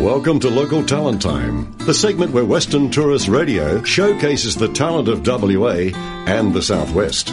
[0.00, 5.26] Welcome to Local Talent Time, the segment where Western Tourist Radio showcases the talent of
[5.26, 5.90] WA
[6.26, 7.28] and the Southwest.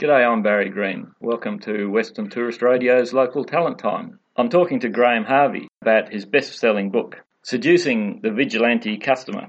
[0.00, 1.10] G'day, I'm Barry Green.
[1.18, 4.20] Welcome to Western Tourist Radio's Local Talent Time.
[4.36, 9.48] I'm talking to Graham Harvey about his best selling book, Seducing the Vigilante Customer.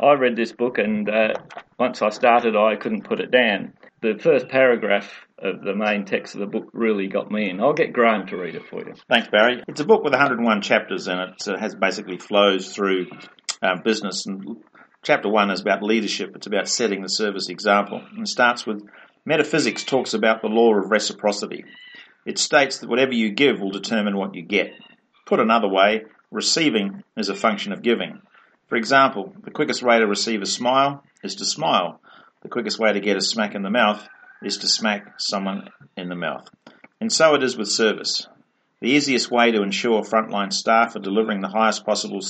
[0.00, 1.34] I read this book and uh,
[1.80, 3.72] once I started, I couldn't put it down.
[4.02, 7.60] The first paragraph of the main text of the book really got me in.
[7.60, 8.94] I'll get Graham to read it for you.
[9.08, 9.62] Thanks, Barry.
[9.68, 11.42] It's a book with 101 chapters in it.
[11.42, 13.08] So it has basically flows through
[13.60, 14.24] uh, business.
[14.24, 14.56] And
[15.02, 16.34] chapter one is about leadership.
[16.34, 18.02] It's about setting the service example.
[18.12, 18.82] And it starts with
[19.26, 21.64] metaphysics talks about the law of reciprocity.
[22.24, 24.72] It states that whatever you give will determine what you get.
[25.26, 28.22] Put another way, receiving is a function of giving.
[28.68, 32.00] For example, the quickest way to receive a smile is to smile.
[32.42, 34.08] The quickest way to get a smack in the mouth
[34.42, 36.48] is to smack someone in the mouth.
[37.00, 38.26] And so it is with service.
[38.80, 42.20] The easiest way to ensure frontline staff are delivering the highest possible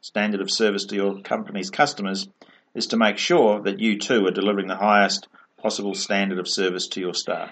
[0.00, 2.28] standard of service to your company's customers
[2.74, 5.28] is to make sure that you too are delivering the highest
[5.60, 7.50] possible standard of service to your staff.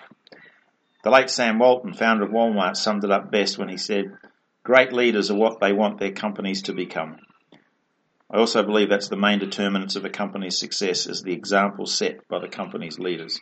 [1.05, 4.17] The late Sam Walton, founder of Walmart, summed it up best when he said,
[4.65, 7.19] Great leaders are what they want their companies to become.
[8.31, 12.27] I also believe that's the main determinants of a company's success is the example set
[12.29, 13.41] by the company's leaders.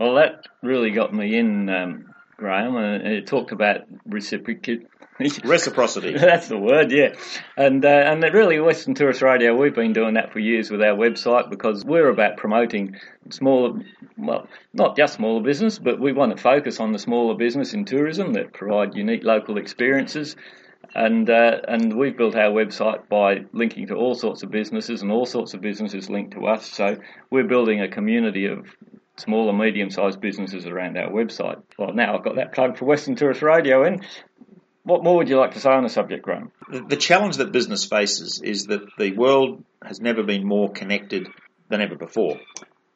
[0.00, 4.86] Well, that really got me in, um, Graham, and it talked about reciprocity.
[5.44, 6.12] Reciprocity.
[6.12, 7.14] That's the word, yeah.
[7.56, 10.94] And uh, and really, Western Tourist Radio, we've been doing that for years with our
[10.94, 12.96] website because we're about promoting
[13.30, 13.80] smaller,
[14.18, 17.86] well, not just smaller business, but we want to focus on the smaller business in
[17.86, 20.36] tourism that provide unique local experiences.
[20.98, 25.12] And uh, and we've built our website by linking to all sorts of businesses, and
[25.12, 26.66] all sorts of businesses link to us.
[26.66, 26.96] So
[27.30, 28.66] we're building a community of
[29.18, 31.60] small and medium sized businesses around our website.
[31.78, 34.00] Well, now I've got that plug for Western Tourist Radio in.
[34.84, 36.50] What more would you like to say on the subject, Graham?
[36.70, 41.28] The challenge that business faces is that the world has never been more connected
[41.68, 42.40] than ever before.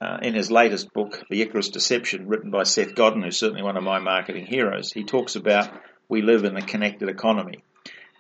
[0.01, 3.77] Uh, in his latest book, The Icarus Deception, written by Seth Godin, who's certainly one
[3.77, 5.69] of my marketing heroes, he talks about
[6.09, 7.63] we live in a connected economy.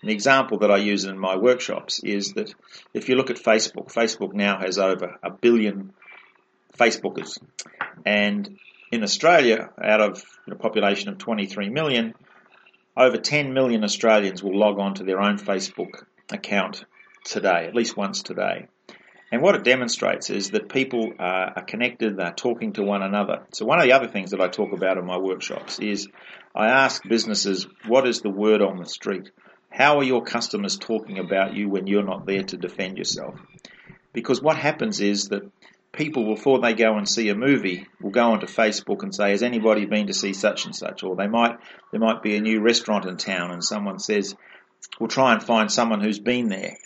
[0.02, 2.54] The example that I use in my workshops is that
[2.94, 5.92] if you look at Facebook, Facebook now has over a billion
[6.78, 7.38] Facebookers.
[8.06, 8.58] And
[8.90, 12.14] in Australia, out of a population of 23 million,
[12.96, 16.84] over 10 million Australians will log on to their own Facebook account
[17.24, 18.68] today, at least once today.
[19.32, 23.46] And what it demonstrates is that people are connected, they're talking to one another.
[23.52, 26.08] So one of the other things that I talk about in my workshops is
[26.54, 29.30] I ask businesses, what is the word on the street?
[29.70, 33.36] How are your customers talking about you when you're not there to defend yourself?
[34.12, 35.48] Because what happens is that
[35.92, 39.44] people before they go and see a movie will go onto Facebook and say, "Has
[39.44, 41.56] anybody been to see such and such?" Or they might
[41.92, 44.34] there might be a new restaurant in town, and someone says,
[44.98, 46.76] "We'll try and find someone who's been there."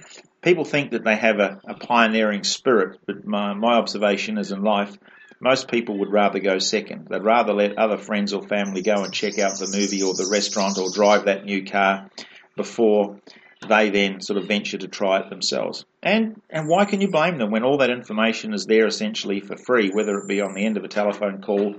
[0.42, 4.62] People think that they have a, a pioneering spirit, but my, my observation is in
[4.62, 4.94] life,
[5.40, 7.08] most people would rather go second.
[7.08, 10.28] They'd rather let other friends or family go and check out the movie or the
[10.30, 12.10] restaurant or drive that new car
[12.56, 13.20] before
[13.68, 15.84] they then sort of venture to try it themselves.
[16.02, 19.56] And and why can you blame them when all that information is there essentially for
[19.56, 21.76] free, whether it be on the end of a telephone call,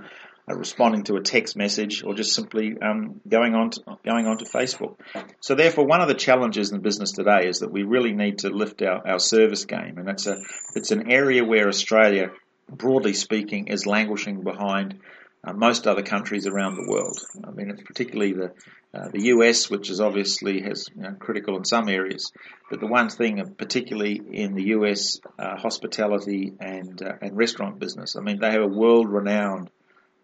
[0.48, 4.38] uh, responding to a text message, or just simply um, going on to, going on
[4.38, 4.96] to Facebook.
[5.40, 8.48] So therefore, one of the challenges in business today is that we really need to
[8.50, 10.38] lift our, our service game, and it's a
[10.74, 12.30] it's an area where Australia,
[12.68, 15.00] broadly speaking, is languishing behind
[15.46, 17.18] uh, most other countries around the world.
[17.44, 18.52] I mean, it's particularly the
[18.92, 22.32] uh, the US, which is obviously has you know, critical in some areas,
[22.70, 27.78] but the one thing, uh, particularly in the US, uh, hospitality and uh, and restaurant
[27.78, 28.16] business.
[28.16, 29.70] I mean, they have a world-renowned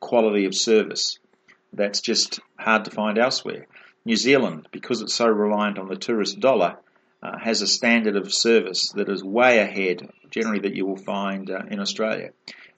[0.01, 1.19] quality of service
[1.73, 3.67] that's just hard to find elsewhere.
[4.05, 6.79] New Zealand, because it's so reliant on the tourist dollar,
[7.23, 11.51] uh, has a standard of service that is way ahead, generally, that you will find
[11.51, 12.31] uh, in Australia.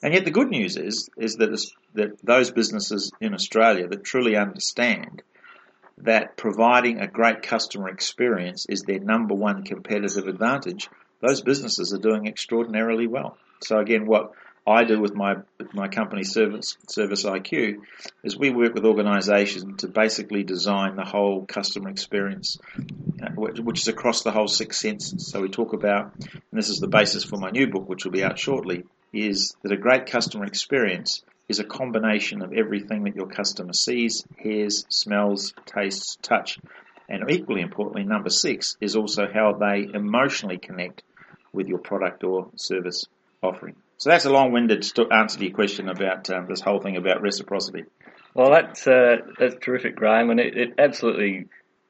[0.02, 1.58] And yet, the good news is is that
[1.94, 5.22] that those businesses in Australia that truly understand
[5.98, 10.88] that providing a great customer experience is their number one competitive advantage,
[11.20, 13.38] those businesses are doing extraordinarily well.
[13.62, 14.32] So again, what
[14.66, 15.36] I do with my
[15.74, 17.82] my company Service Service IQ
[18.22, 22.58] is we work with organisations to basically design the whole customer experience,
[23.22, 25.26] uh, which is across the whole six senses.
[25.26, 28.12] So we talk about, and this is the basis for my new book, which will
[28.12, 33.16] be out shortly, is that a great customer experience is a combination of everything that
[33.16, 36.58] your customer sees, hears, smells, tastes, touch,
[37.06, 41.02] and equally importantly, number six is also how they emotionally connect
[41.52, 43.04] with your product or service
[43.42, 43.76] offering.
[44.04, 47.84] So that's a long-winded answer to your question about um, this whole thing about reciprocity.
[48.34, 51.46] Well, that's uh, that's terrific, Graham, and it, it absolutely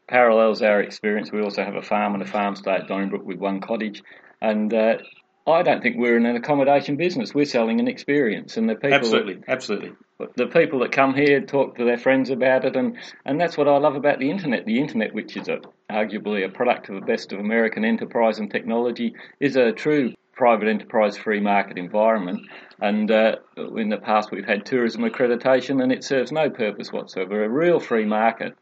[0.07, 1.33] parallels our experience.
[1.33, 4.01] We also have a farm and a farm stay at Donnybrook with one cottage,
[4.41, 4.99] and uh,
[5.45, 7.35] I don't think we're in an accommodation business.
[7.35, 9.93] We're selling an experience, and the people absolutely, that, absolutely,
[10.37, 13.67] the people that come here talk to their friends about it, and, and that's what
[13.67, 14.67] I love about the internet.
[14.67, 15.59] The internet, which is a,
[15.91, 20.69] arguably a product of the best of American enterprise and technology, is a true private
[20.69, 22.47] enterprise free market environment.
[22.81, 27.45] And uh, in the past, we've had tourism accreditation, and it serves no purpose whatsoever.
[27.45, 28.57] A real free market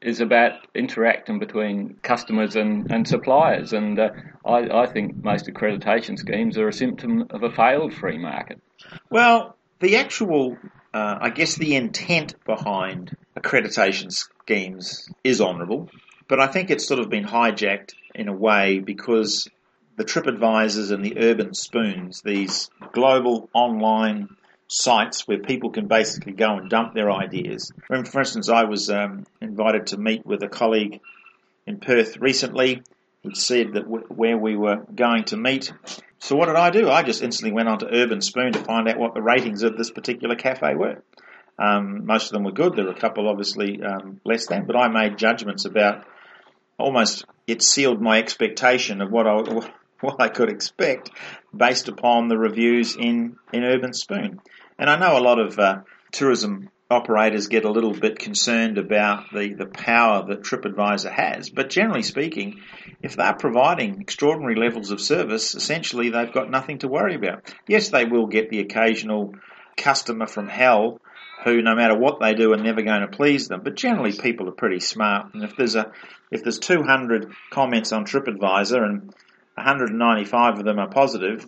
[0.00, 3.72] is about interacting between customers and, and suppliers.
[3.72, 4.10] And uh,
[4.44, 8.60] I, I think most accreditation schemes are a symptom of a failed free market.
[9.10, 10.58] Well, the actual,
[10.92, 15.88] uh, I guess, the intent behind accreditation schemes is honourable,
[16.28, 19.48] but I think it's sort of been hijacked in a way because
[19.96, 24.28] the TripAdvisors and the Urban Spoons, these global online
[24.66, 27.72] sites where people can basically go and dump their ideas.
[27.86, 31.00] For instance, I was um, invited to meet with a colleague
[31.66, 32.82] in Perth recently.
[33.22, 35.72] He said that w- where we were going to meet.
[36.18, 36.90] So what did I do?
[36.90, 39.90] I just instantly went onto Urban Spoon to find out what the ratings of this
[39.90, 41.02] particular cafe were.
[41.58, 42.74] Um, most of them were good.
[42.74, 44.66] There were a couple, obviously, um, less than.
[44.66, 46.04] But I made judgments about
[46.78, 47.24] almost.
[47.46, 49.34] It sealed my expectation of what I
[50.16, 51.10] what I could expect
[51.56, 54.40] based upon the reviews in in Urban Spoon.
[54.78, 59.32] And I know a lot of uh, tourism operators get a little bit concerned about
[59.32, 61.48] the, the power that TripAdvisor has.
[61.48, 62.60] But generally speaking,
[63.02, 67.54] if they're providing extraordinary levels of service, essentially they've got nothing to worry about.
[67.66, 69.34] Yes, they will get the occasional
[69.76, 71.00] customer from hell
[71.44, 73.62] who, no matter what they do, are never going to please them.
[73.62, 75.34] But generally, people are pretty smart.
[75.34, 75.92] And if there's a
[76.30, 79.14] if there's 200 comments on TripAdvisor and
[79.56, 81.46] 195 of them are positive,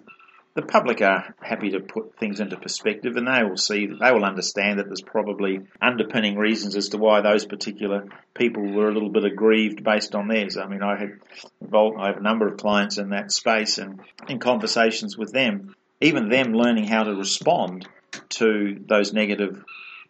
[0.57, 4.25] the public are happy to put things into perspective and they will see, they will
[4.25, 9.11] understand that there's probably underpinning reasons as to why those particular people were a little
[9.11, 10.57] bit aggrieved based on theirs.
[10.57, 11.19] I mean, I had
[11.61, 15.75] involved, I have a number of clients in that space and in conversations with them,
[16.01, 17.87] even them learning how to respond
[18.31, 19.63] to those negative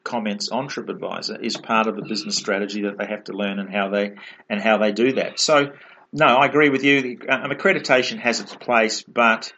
[0.04, 3.68] comments on TripAdvisor is part of the business strategy that they have to learn and
[3.68, 4.12] how they,
[4.48, 5.40] and how they do that.
[5.40, 5.72] So,
[6.16, 7.18] no, I agree with you.
[7.28, 9.52] Um, accreditation has its place, but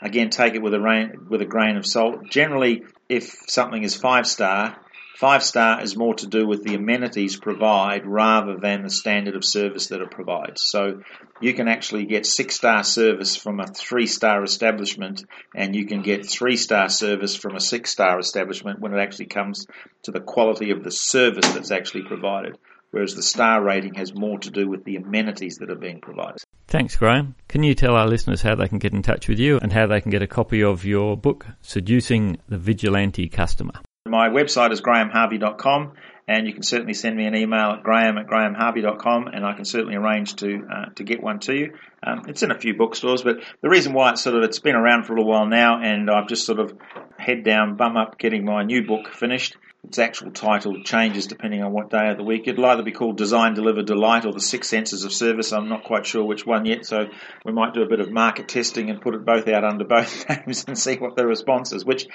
[0.00, 2.28] again, take it with a rain, with a grain of salt.
[2.28, 4.76] Generally, if something is five star,
[5.14, 9.44] five star is more to do with the amenities provide rather than the standard of
[9.44, 10.62] service that it provides.
[10.64, 11.02] So
[11.40, 15.24] you can actually get six star service from a three star establishment,
[15.54, 19.26] and you can get three star service from a six star establishment when it actually
[19.26, 19.66] comes
[20.04, 22.58] to the quality of the service that's actually provided
[22.92, 26.38] whereas the star rating has more to do with the amenities that are being provided.
[26.68, 27.34] Thanks, Graham.
[27.48, 29.86] Can you tell our listeners how they can get in touch with you and how
[29.86, 33.80] they can get a copy of your book, Seducing the Vigilante Customer?
[34.12, 35.92] My website is grahamharvey.com
[36.28, 39.64] and you can certainly send me an email at graham at grahamharvey.com and I can
[39.64, 41.72] certainly arrange to uh, to get one to you.
[42.02, 44.74] Um, it's in a few bookstores, but the reason why it's sort of it's been
[44.74, 46.76] around for a little while now, and I've just sort of
[47.16, 49.56] head down, bum up, getting my new book finished.
[49.82, 52.46] Its actual title changes depending on what day of the week.
[52.46, 55.52] It'll either be called Design, Deliver, Delight or The Six Senses of Service.
[55.52, 57.06] I'm not quite sure which one yet, so
[57.46, 60.28] we might do a bit of market testing and put it both out under both
[60.46, 62.06] names and see what the response is, which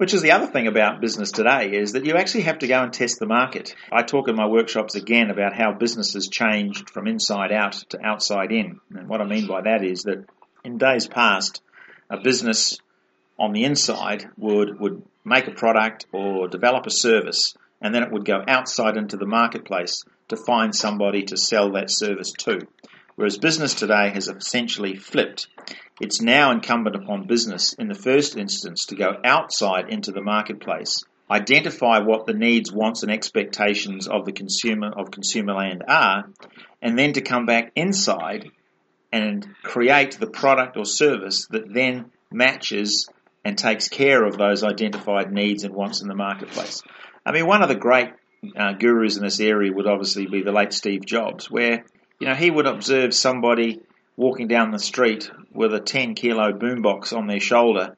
[0.00, 2.82] which is the other thing about business today is that you actually have to go
[2.82, 3.74] and test the market.
[3.92, 7.98] I talk in my workshops again about how business has changed from inside out to
[8.02, 8.80] outside in.
[8.96, 10.24] And what I mean by that is that
[10.64, 11.60] in days past,
[12.08, 12.78] a business
[13.38, 18.10] on the inside would, would make a product or develop a service and then it
[18.10, 22.60] would go outside into the marketplace to find somebody to sell that service to.
[23.20, 25.46] Whereas business today has essentially flipped.
[26.00, 31.04] It's now incumbent upon business in the first instance to go outside into the marketplace,
[31.30, 36.30] identify what the needs, wants and expectations of the consumer of consumer land are,
[36.80, 38.48] and then to come back inside
[39.12, 43.06] and create the product or service that then matches
[43.44, 46.82] and takes care of those identified needs and wants in the marketplace.
[47.26, 48.12] I mean, one of the great
[48.56, 51.84] uh, gurus in this area would obviously be the late Steve Jobs, where
[52.20, 53.80] you know he would observe somebody
[54.16, 57.96] walking down the street with a 10 kilo boombox on their shoulder,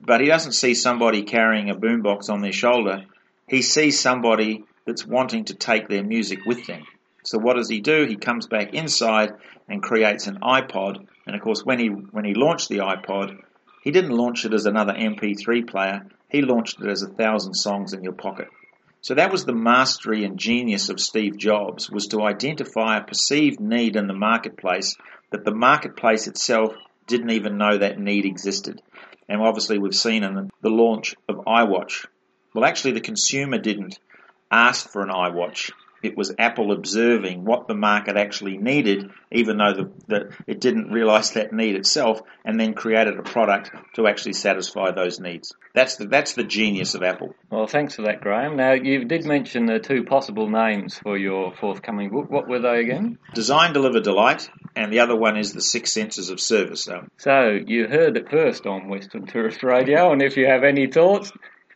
[0.00, 3.04] but he doesn't see somebody carrying a boombox on their shoulder.
[3.48, 6.82] He sees somebody that's wanting to take their music with them.
[7.24, 8.04] So what does he do?
[8.04, 9.32] He comes back inside
[9.68, 11.06] and creates an iPod.
[11.26, 13.38] And of course, when he when he launched the iPod,
[13.84, 16.06] he didn't launch it as another MP3 player.
[16.28, 18.48] He launched it as a thousand songs in your pocket.
[19.02, 23.58] So that was the mastery and genius of Steve Jobs was to identify a perceived
[23.58, 24.96] need in the marketplace
[25.30, 26.74] that the marketplace itself
[27.08, 28.80] didn't even know that need existed.
[29.28, 32.06] And obviously we've seen in the launch of iWatch.
[32.54, 33.98] Well, actually the consumer didn't
[34.52, 35.72] ask for an iWatch.
[36.02, 40.90] It was Apple observing what the market actually needed, even though the, the, it didn't
[40.90, 45.54] realize that need itself, and then created a product to actually satisfy those needs.
[45.74, 47.34] That's the, that's the genius of Apple.
[47.50, 48.56] Well, thanks for that, Graham.
[48.56, 52.30] Now, you did mention the two possible names for your forthcoming book.
[52.30, 53.18] What were they again?
[53.34, 56.88] Design, Deliver, Delight, and the other one is The Six Senses of Service.
[56.88, 60.88] Um, so, you heard it first on Western Tourist Radio, and if you have any
[60.88, 61.32] thoughts,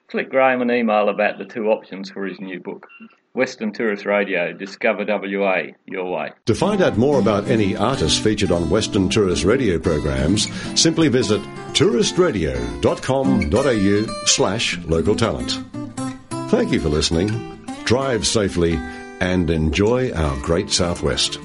[0.09, 2.87] click Graham an email about the two options for his new book.
[3.37, 6.33] Western Tourist Radio, Discover WA, your way.
[6.47, 10.51] To find out more about any artists featured on Western Tourist Radio programs,
[10.81, 11.41] simply visit
[11.73, 15.61] touristradio.com.au slash local talent.
[16.51, 17.63] Thank you for listening.
[17.85, 18.75] Drive safely
[19.21, 21.39] and enjoy our great southwest.